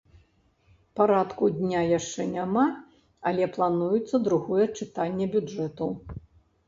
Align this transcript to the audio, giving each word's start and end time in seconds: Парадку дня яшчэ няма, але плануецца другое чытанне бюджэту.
Парадку 0.99 1.49
дня 1.57 1.81
яшчэ 1.91 2.25
няма, 2.31 2.65
але 3.33 3.51
плануецца 3.59 4.23
другое 4.29 4.65
чытанне 4.77 5.25
бюджэту. 5.37 5.93